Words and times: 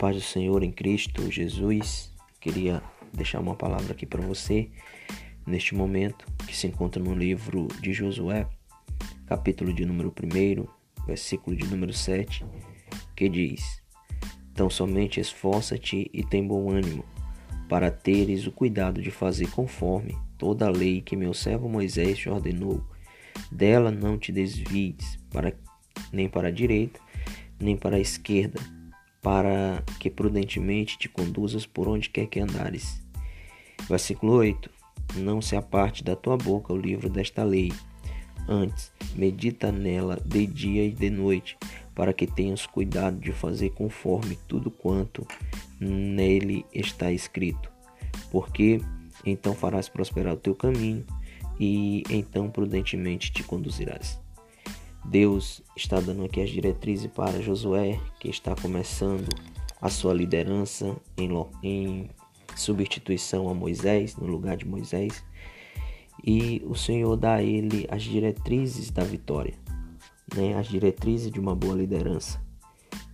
paz 0.00 0.16
do 0.16 0.22
Senhor 0.22 0.62
em 0.62 0.72
Cristo 0.72 1.30
Jesus, 1.30 2.10
queria 2.40 2.82
deixar 3.12 3.38
uma 3.38 3.54
palavra 3.54 3.92
aqui 3.92 4.06
para 4.06 4.26
você 4.26 4.70
neste 5.46 5.74
momento 5.74 6.24
que 6.46 6.56
se 6.56 6.66
encontra 6.66 7.02
no 7.02 7.14
livro 7.14 7.68
de 7.82 7.92
Josué, 7.92 8.48
capítulo 9.26 9.74
de 9.74 9.84
número 9.84 10.10
1, 10.10 10.66
versículo 11.06 11.54
de 11.54 11.66
número 11.66 11.92
7, 11.92 12.46
que 13.14 13.28
diz: 13.28 13.82
Então 14.50 14.70
somente 14.70 15.20
esforça-te 15.20 16.10
e 16.14 16.24
tem 16.24 16.46
bom 16.46 16.70
ânimo, 16.70 17.04
para 17.68 17.90
teres 17.90 18.46
o 18.46 18.52
cuidado 18.52 19.02
de 19.02 19.10
fazer 19.10 19.50
conforme 19.50 20.16
toda 20.38 20.66
a 20.66 20.70
lei 20.70 21.02
que 21.02 21.14
meu 21.14 21.34
servo 21.34 21.68
Moisés 21.68 22.16
te 22.16 22.30
ordenou. 22.30 22.82
Dela 23.52 23.90
não 23.90 24.16
te 24.16 24.32
desvies, 24.32 25.18
para, 25.30 25.54
nem 26.10 26.26
para 26.26 26.48
a 26.48 26.50
direita, 26.50 26.98
nem 27.60 27.76
para 27.76 27.96
a 27.96 28.00
esquerda 28.00 28.79
para 29.20 29.82
que 29.98 30.10
prudentemente 30.10 30.98
te 30.98 31.08
conduzas 31.08 31.66
por 31.66 31.88
onde 31.88 32.08
quer 32.08 32.26
que 32.26 32.40
andares. 32.40 33.02
Versículo 33.88 34.34
8: 34.34 34.70
Não 35.16 35.42
se 35.42 35.56
aparte 35.56 36.02
da 36.02 36.16
tua 36.16 36.36
boca 36.36 36.72
o 36.72 36.76
livro 36.76 37.08
desta 37.08 37.42
lei. 37.42 37.72
Antes, 38.48 38.90
medita 39.14 39.70
nela 39.70 40.18
de 40.24 40.46
dia 40.46 40.84
e 40.84 40.90
de 40.90 41.10
noite, 41.10 41.56
para 41.94 42.12
que 42.12 42.26
tenhas 42.26 42.66
cuidado 42.66 43.18
de 43.20 43.32
fazer 43.32 43.70
conforme 43.70 44.36
tudo 44.48 44.70
quanto 44.70 45.26
nele 45.78 46.64
está 46.72 47.12
escrito. 47.12 47.70
Porque 48.30 48.80
então 49.24 49.54
farás 49.54 49.88
prosperar 49.88 50.34
o 50.34 50.38
teu 50.38 50.54
caminho 50.54 51.04
e 51.58 52.02
então 52.08 52.50
prudentemente 52.50 53.30
te 53.30 53.42
conduzirás. 53.42 54.18
Deus 55.04 55.62
está 55.76 55.98
dando 56.00 56.24
aqui 56.24 56.40
as 56.40 56.50
diretrizes 56.50 57.10
para 57.10 57.40
Josué, 57.40 57.98
que 58.18 58.28
está 58.28 58.54
começando 58.54 59.28
a 59.80 59.88
sua 59.88 60.12
liderança 60.12 60.96
em, 61.16 61.30
em 61.62 62.10
substituição 62.54 63.48
a 63.48 63.54
Moisés, 63.54 64.16
no 64.16 64.26
lugar 64.26 64.56
de 64.56 64.66
Moisés. 64.66 65.24
E 66.24 66.62
o 66.66 66.74
Senhor 66.74 67.16
dá 67.16 67.36
a 67.36 67.42
ele 67.42 67.86
as 67.90 68.02
diretrizes 68.02 68.90
da 68.90 69.02
vitória, 69.02 69.54
né? 70.34 70.54
as 70.54 70.68
diretrizes 70.68 71.30
de 71.30 71.40
uma 71.40 71.56
boa 71.56 71.74
liderança. 71.74 72.40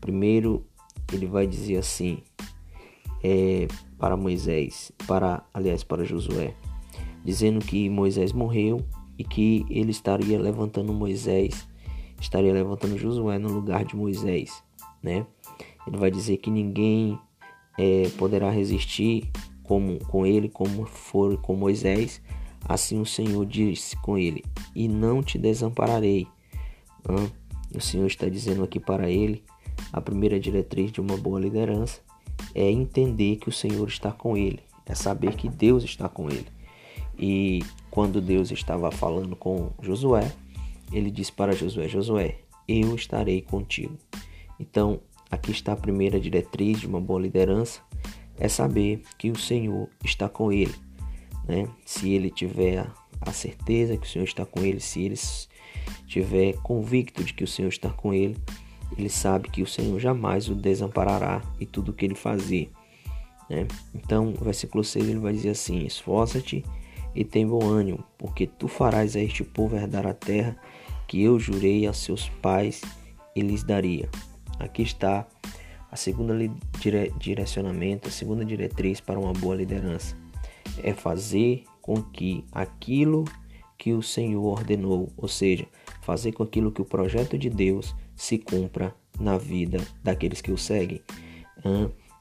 Primeiro, 0.00 0.66
ele 1.12 1.26
vai 1.26 1.46
dizer 1.46 1.76
assim 1.76 2.18
é, 3.22 3.68
para 3.96 4.16
Moisés, 4.16 4.90
para 5.06 5.46
aliás 5.54 5.84
para 5.84 6.04
Josué, 6.04 6.54
dizendo 7.24 7.64
que 7.64 7.88
Moisés 7.88 8.32
morreu 8.32 8.84
e 9.16 9.22
que 9.24 9.64
ele 9.70 9.92
estaria 9.92 10.38
levantando 10.38 10.92
Moisés 10.92 11.66
estaria 12.20 12.52
levantando 12.52 12.98
Josué 12.98 13.38
no 13.38 13.52
lugar 13.52 13.84
de 13.84 13.96
Moisés, 13.96 14.62
né? 15.02 15.26
Ele 15.86 15.96
vai 15.96 16.10
dizer 16.10 16.38
que 16.38 16.50
ninguém 16.50 17.18
é, 17.78 18.08
poderá 18.18 18.50
resistir 18.50 19.30
como, 19.62 19.98
com 20.06 20.26
ele 20.26 20.48
como 20.48 20.84
for 20.86 21.36
com 21.38 21.54
Moisés. 21.54 22.20
Assim 22.68 23.00
o 23.00 23.06
Senhor 23.06 23.44
disse 23.46 23.96
com 24.02 24.18
ele: 24.18 24.44
E 24.74 24.88
não 24.88 25.22
te 25.22 25.38
desampararei. 25.38 26.26
Hã? 27.08 27.30
O 27.74 27.80
Senhor 27.80 28.06
está 28.06 28.28
dizendo 28.28 28.64
aqui 28.64 28.80
para 28.80 29.08
ele: 29.10 29.44
a 29.92 30.00
primeira 30.00 30.40
diretriz 30.40 30.90
de 30.90 31.00
uma 31.00 31.16
boa 31.16 31.38
liderança 31.38 32.00
é 32.54 32.70
entender 32.70 33.36
que 33.36 33.48
o 33.48 33.52
Senhor 33.52 33.86
está 33.86 34.10
com 34.10 34.36
ele, 34.36 34.60
é 34.86 34.94
saber 34.94 35.34
que 35.34 35.48
Deus 35.48 35.84
está 35.84 36.08
com 36.08 36.28
ele. 36.28 36.46
E 37.18 37.62
quando 37.90 38.20
Deus 38.20 38.50
estava 38.50 38.90
falando 38.90 39.34
com 39.34 39.70
Josué, 39.80 40.32
ele 40.92 41.10
disse 41.10 41.32
para 41.32 41.52
Josué: 41.52 41.88
Josué, 41.88 42.38
eu 42.68 42.94
estarei 42.94 43.42
contigo. 43.42 43.96
Então, 44.58 45.00
aqui 45.30 45.50
está 45.50 45.72
a 45.72 45.76
primeira 45.76 46.18
diretriz 46.18 46.80
de 46.80 46.86
uma 46.86 47.00
boa 47.00 47.20
liderança: 47.20 47.80
é 48.38 48.48
saber 48.48 49.02
que 49.18 49.30
o 49.30 49.38
Senhor 49.38 49.88
está 50.04 50.28
com 50.28 50.52
ele. 50.52 50.74
Né? 51.46 51.68
Se 51.84 52.10
ele 52.10 52.30
tiver 52.30 52.86
a 53.20 53.32
certeza 53.32 53.96
que 53.96 54.06
o 54.06 54.10
Senhor 54.10 54.24
está 54.24 54.44
com 54.44 54.64
ele, 54.64 54.80
se 54.80 55.02
ele 55.02 55.14
estiver 55.14 56.54
convicto 56.62 57.22
de 57.22 57.32
que 57.32 57.44
o 57.44 57.48
Senhor 57.48 57.68
está 57.68 57.90
com 57.90 58.12
ele, 58.12 58.36
ele 58.96 59.08
sabe 59.08 59.48
que 59.48 59.62
o 59.62 59.66
Senhor 59.66 59.98
jamais 59.98 60.48
o 60.48 60.54
desamparará 60.54 61.42
e 61.58 61.66
tudo 61.66 61.90
o 61.90 61.94
que 61.94 62.04
ele 62.04 62.14
fazer. 62.14 62.70
Né? 63.48 63.66
Então, 63.94 64.34
o 64.38 64.44
versículo 64.44 64.82
6 64.82 65.08
ele 65.08 65.18
vai 65.18 65.32
dizer 65.32 65.50
assim: 65.50 65.84
Esforça-te 65.84 66.64
e 67.16 67.24
tem 67.24 67.46
bom 67.46 67.64
ânimo, 67.64 68.04
porque 68.18 68.46
tu 68.46 68.68
farás 68.68 69.16
a 69.16 69.20
este 69.20 69.42
povo 69.42 69.74
herdar 69.74 70.06
a 70.06 70.12
terra 70.12 70.56
que 71.08 71.22
eu 71.22 71.38
jurei 71.38 71.86
a 71.86 71.92
seus 71.92 72.28
pais 72.28 72.82
e 73.34 73.40
lhes 73.40 73.64
daria. 73.64 74.08
Aqui 74.58 74.82
está 74.82 75.26
a 75.90 75.96
segunda 75.96 76.36
dire 76.78 77.12
direcionamento, 77.18 78.08
a 78.08 78.10
segunda 78.10 78.44
diretriz 78.44 79.00
para 79.00 79.18
uma 79.18 79.32
boa 79.32 79.56
liderança. 79.56 80.16
É 80.82 80.92
fazer 80.92 81.64
com 81.80 82.02
que 82.02 82.44
aquilo 82.52 83.24
que 83.78 83.92
o 83.92 84.02
Senhor 84.02 84.44
ordenou, 84.44 85.10
ou 85.16 85.28
seja, 85.28 85.66
fazer 86.02 86.32
com 86.32 86.42
aquilo 86.42 86.70
que 86.70 86.82
o 86.82 86.84
projeto 86.84 87.38
de 87.38 87.48
Deus 87.48 87.94
se 88.14 88.38
cumpra 88.38 88.94
na 89.18 89.38
vida 89.38 89.80
daqueles 90.02 90.40
que 90.40 90.52
o 90.52 90.58
seguem 90.58 91.00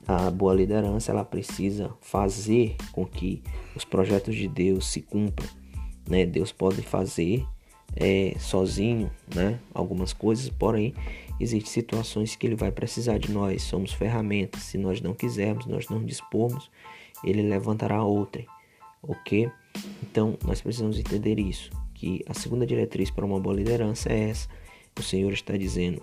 a 0.07 0.29
boa 0.29 0.53
liderança 0.53 1.11
ela 1.11 1.25
precisa 1.25 1.91
fazer 2.01 2.75
com 2.91 3.05
que 3.05 3.41
os 3.75 3.83
projetos 3.83 4.35
de 4.35 4.47
Deus 4.47 4.88
se 4.88 5.01
cumpram. 5.01 5.47
Né? 6.07 6.25
Deus 6.25 6.51
pode 6.51 6.81
fazer 6.81 7.45
é, 7.95 8.35
sozinho 8.39 9.09
né? 9.33 9.59
algumas 9.73 10.13
coisas, 10.13 10.49
porém 10.49 10.93
existem 11.39 11.71
situações 11.71 12.35
que 12.35 12.45
ele 12.45 12.55
vai 12.55 12.71
precisar 12.71 13.17
de 13.17 13.31
nós. 13.31 13.63
Somos 13.63 13.93
ferramentas. 13.93 14.63
Se 14.63 14.77
nós 14.77 15.01
não 15.01 15.13
quisermos, 15.13 15.66
nós 15.66 15.89
não 15.89 16.03
dispormos, 16.03 16.69
ele 17.23 17.41
levantará 17.41 18.03
outra. 18.03 18.45
Ok? 19.01 19.49
Então 20.03 20.37
nós 20.45 20.61
precisamos 20.61 20.99
entender 20.99 21.39
isso. 21.39 21.72
Que 21.93 22.23
a 22.27 22.33
segunda 22.33 22.66
diretriz 22.66 23.09
para 23.09 23.25
uma 23.25 23.39
boa 23.39 23.55
liderança 23.55 24.11
é 24.11 24.29
essa. 24.29 24.47
O 24.97 25.01
Senhor 25.01 25.31
está 25.33 25.57
dizendo, 25.57 26.01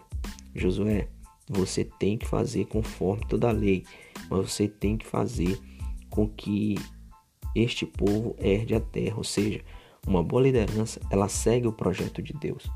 Josué, 0.55 1.09
você 1.53 1.85
tem 1.85 2.17
que 2.17 2.27
fazer 2.27 2.67
conforme 2.67 3.25
toda 3.29 3.49
a 3.49 3.53
lei, 3.53 3.85
mas 4.31 4.51
você 4.51 4.67
tem 4.67 4.97
que 4.97 5.07
fazer 5.07 5.59
com 6.09 6.29
que 6.29 6.77
este 7.55 7.85
povo 7.85 8.35
herde 8.39 8.75
a 8.75 8.81
terra, 8.81 9.17
ou 9.17 9.25
seja, 9.25 9.61
uma 10.07 10.23
boa 10.23 10.43
liderança, 10.43 11.01
ela 11.11 11.29
segue 11.29 11.67
o 11.67 11.73
projeto 11.73 12.23
de 12.23 12.33
Deus. 12.33 12.69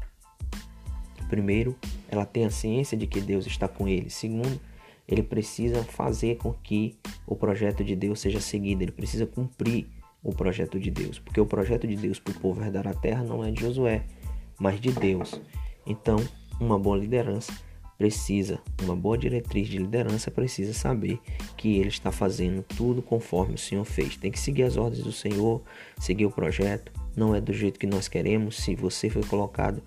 Primeiro, 1.28 1.76
ela 2.08 2.24
tem 2.24 2.44
a 2.44 2.50
ciência 2.50 2.96
de 2.96 3.06
que 3.06 3.20
Deus 3.20 3.46
está 3.46 3.66
com 3.66 3.88
ele. 3.88 4.10
Segundo, 4.10 4.60
ele 5.08 5.22
precisa 5.22 5.82
fazer 5.82 6.36
com 6.36 6.52
que 6.52 6.96
o 7.26 7.34
projeto 7.34 7.82
de 7.82 7.96
Deus 7.96 8.20
seja 8.20 8.40
seguido, 8.40 8.82
ele 8.82 8.92
precisa 8.92 9.26
cumprir 9.26 9.88
o 10.22 10.32
projeto 10.32 10.78
de 10.78 10.90
Deus, 10.90 11.18
porque 11.18 11.40
o 11.40 11.46
projeto 11.46 11.86
de 11.86 11.96
Deus 11.96 12.18
para 12.18 12.32
o 12.32 12.40
povo 12.40 12.62
herdar 12.62 12.86
a 12.86 12.94
terra 12.94 13.22
não 13.22 13.44
é 13.44 13.50
de 13.50 13.60
Josué, 13.60 14.04
mas 14.58 14.80
de 14.80 14.90
Deus. 14.90 15.40
Então, 15.86 16.16
uma 16.60 16.78
boa 16.78 16.96
liderança 16.96 17.52
precisa, 17.98 18.60
uma 18.82 18.94
boa 18.94 19.16
diretriz 19.16 19.68
de 19.68 19.78
liderança 19.78 20.30
precisa 20.30 20.72
saber 20.74 21.18
que 21.56 21.78
ele 21.78 21.88
está 21.88 22.12
fazendo 22.12 22.62
tudo 22.62 23.00
conforme 23.00 23.54
o 23.54 23.58
Senhor 23.58 23.84
fez. 23.84 24.16
Tem 24.16 24.30
que 24.30 24.38
seguir 24.38 24.64
as 24.64 24.76
ordens 24.76 25.02
do 25.02 25.12
Senhor, 25.12 25.62
seguir 25.98 26.26
o 26.26 26.30
projeto. 26.30 26.92
Não 27.16 27.34
é 27.34 27.40
do 27.40 27.52
jeito 27.52 27.78
que 27.78 27.86
nós 27.86 28.08
queremos. 28.08 28.56
Se 28.56 28.74
você 28.74 29.08
foi 29.08 29.22
colocado 29.24 29.82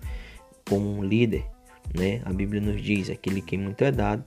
como 0.68 0.88
um 0.88 1.02
líder, 1.02 1.44
né? 1.94 2.20
A 2.24 2.32
Bíblia 2.32 2.60
nos 2.60 2.82
diz: 2.82 3.10
aquele 3.10 3.40
que 3.40 3.56
muito 3.56 3.82
é 3.82 3.92
dado, 3.92 4.24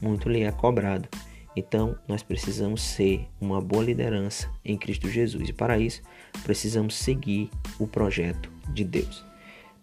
muito 0.00 0.28
lhe 0.28 0.42
é 0.42 0.52
cobrado. 0.52 1.08
Então, 1.56 1.96
nós 2.08 2.22
precisamos 2.22 2.82
ser 2.82 3.28
uma 3.40 3.60
boa 3.60 3.84
liderança 3.84 4.50
em 4.64 4.76
Cristo 4.76 5.08
Jesus. 5.08 5.48
E 5.48 5.52
para 5.52 5.78
isso, 5.78 6.02
precisamos 6.42 6.96
seguir 6.96 7.48
o 7.78 7.86
projeto 7.86 8.50
de 8.72 8.82
Deus. 8.84 9.24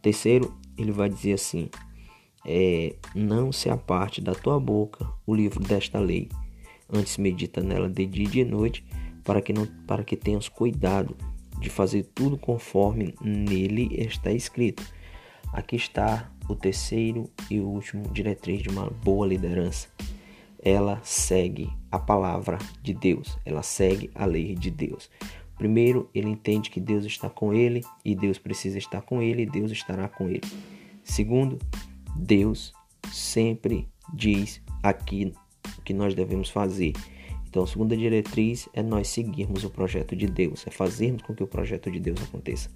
Terceiro, 0.02 0.54
ele 0.78 0.92
vai 0.92 1.10
dizer 1.10 1.34
assim: 1.34 1.70
é, 2.46 2.96
não 3.16 3.52
se 3.52 3.70
aparte 3.70 4.22
da 4.22 4.34
tua 4.34 4.60
boca 4.60 5.08
o 5.26 5.34
livro 5.34 5.60
desta 5.60 6.00
lei. 6.00 6.30
Antes 6.92 7.18
medita 7.18 7.62
nela 7.62 7.90
de 7.90 8.06
dia 8.06 8.26
e 8.26 8.28
de 8.28 8.46
noite, 8.46 8.84
para 9.24 9.42
que 9.42 9.54
não 9.54 9.66
para 9.88 10.04
que 10.04 10.16
tenhas 10.16 10.50
cuidado 10.50 11.16
de 11.60 11.70
fazer 11.70 12.04
tudo 12.16 12.38
conforme 12.38 13.14
nele 13.22 13.90
está 13.98 14.32
escrito. 14.32 14.84
Aqui 15.54 15.76
está 15.76 16.32
o 16.50 16.56
terceiro 16.56 17.30
e 17.50 17.60
último 17.60 18.08
diretriz 18.10 18.62
de 18.64 18.70
uma 18.70 18.90
boa 18.90 19.28
liderança. 19.28 19.88
Ela 20.64 21.00
segue 21.04 21.70
a 21.92 22.00
palavra 22.00 22.58
de 22.82 22.94
Deus, 22.94 23.38
ela 23.46 23.64
segue 23.64 24.10
a 24.14 24.26
lei 24.26 24.56
de 24.56 24.70
Deus. 24.70 25.10
Primeiro, 25.58 26.10
ele 26.14 26.30
entende 26.30 26.70
que 26.70 26.80
Deus 26.80 27.06
está 27.06 27.30
com 27.30 27.54
ele 27.54 27.84
e 28.04 28.16
Deus 28.16 28.40
precisa 28.40 28.78
estar 28.78 29.02
com 29.02 29.22
ele 29.22 29.44
e 29.44 29.46
Deus 29.46 29.72
estará 29.72 30.08
com 30.08 30.28
ele. 30.28 30.42
Segundo, 31.04 31.60
Deus 32.16 32.74
sempre 33.12 33.88
diz 34.14 34.62
aqui 34.84 35.34
o 35.78 35.82
que 35.82 35.94
nós 35.94 36.14
devemos 36.14 36.50
fazer. 36.50 36.94
Então, 37.48 37.64
a 37.64 37.68
segunda 37.68 37.98
diretriz 37.98 38.70
é 38.74 38.82
nós 38.82 39.10
seguirmos 39.10 39.64
o 39.64 39.70
projeto 39.70 40.16
de 40.16 40.26
Deus, 40.26 40.66
é 40.66 40.72
fazermos 40.72 41.22
com 41.22 41.36
que 41.36 41.44
o 41.44 41.48
projeto 41.48 41.92
de 41.92 42.00
Deus 42.00 42.22
aconteça. 42.22 42.70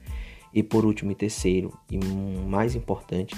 E 0.53 0.61
por 0.61 0.85
último 0.85 1.11
e 1.11 1.15
terceiro, 1.15 1.73
e 1.89 1.97
mais 1.97 2.75
importante, 2.75 3.35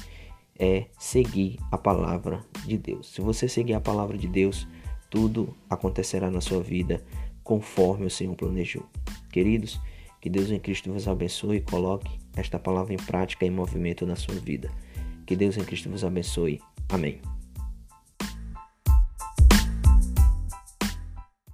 é 0.58 0.86
seguir 0.98 1.60
a 1.72 1.78
palavra 1.78 2.44
de 2.66 2.78
Deus. 2.78 3.14
Se 3.14 3.22
você 3.22 3.48
seguir 3.48 3.74
a 3.74 3.80
palavra 3.80 4.18
de 4.18 4.28
Deus, 4.28 4.68
tudo 5.10 5.56
acontecerá 5.70 6.32
na 6.32 6.42
sua 6.42 6.62
vida 6.62 7.04
conforme 7.44 8.06
o 8.06 8.10
Senhor 8.10 8.36
planejou. 8.36 8.84
Queridos, 9.32 9.80
que 10.20 10.30
Deus 10.30 10.50
em 10.50 10.60
Cristo 10.60 10.92
vos 10.92 11.08
abençoe 11.08 11.58
e 11.58 11.62
coloque 11.62 12.20
esta 12.36 12.58
palavra 12.58 12.94
em 12.94 12.98
prática 12.98 13.46
e 13.46 13.48
em 13.48 13.52
movimento 13.52 14.06
na 14.06 14.16
sua 14.16 14.36
vida. 14.36 14.72
Que 15.28 15.36
Deus 15.36 15.58
em 15.58 15.64
Cristo 15.64 15.90
vos 15.90 16.04
abençoe. 16.04 16.60
Amém. 16.90 17.37